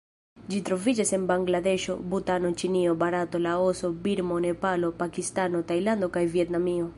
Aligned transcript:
Ĝi 0.51 0.59
troviĝas 0.69 1.11
en 1.17 1.27
Bangladeŝo, 1.31 1.97
Butano, 2.13 2.51
Ĉinio, 2.61 2.95
Barato, 3.03 3.43
Laoso, 3.49 3.93
Birmo, 4.07 4.41
Nepalo, 4.47 4.91
Pakistano, 5.03 5.63
Tajlando 5.75 6.11
kaj 6.19 6.25
Vjetnamio. 6.39 6.89